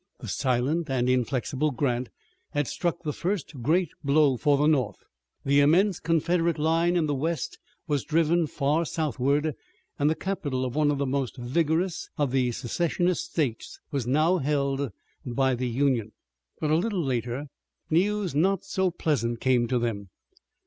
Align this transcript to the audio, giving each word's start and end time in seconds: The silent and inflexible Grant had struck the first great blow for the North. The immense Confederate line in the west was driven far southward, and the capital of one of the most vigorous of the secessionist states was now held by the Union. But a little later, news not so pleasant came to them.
The 0.17 0.27
silent 0.27 0.89
and 0.89 1.07
inflexible 1.07 1.69
Grant 1.69 2.09
had 2.53 2.67
struck 2.67 3.03
the 3.03 3.13
first 3.13 3.61
great 3.61 3.91
blow 4.03 4.35
for 4.35 4.57
the 4.57 4.65
North. 4.65 4.97
The 5.45 5.59
immense 5.59 5.99
Confederate 5.99 6.57
line 6.57 6.95
in 6.95 7.05
the 7.05 7.13
west 7.13 7.59
was 7.85 8.03
driven 8.03 8.47
far 8.47 8.83
southward, 8.83 9.53
and 9.99 10.09
the 10.09 10.15
capital 10.15 10.65
of 10.65 10.73
one 10.75 10.89
of 10.89 10.97
the 10.97 11.05
most 11.05 11.37
vigorous 11.37 12.09
of 12.17 12.31
the 12.31 12.51
secessionist 12.51 13.29
states 13.31 13.79
was 13.91 14.07
now 14.07 14.39
held 14.39 14.91
by 15.23 15.53
the 15.53 15.67
Union. 15.67 16.13
But 16.59 16.71
a 16.71 16.75
little 16.77 17.03
later, 17.03 17.45
news 17.91 18.33
not 18.33 18.63
so 18.63 18.89
pleasant 18.89 19.39
came 19.39 19.67
to 19.67 19.77
them. 19.77 20.09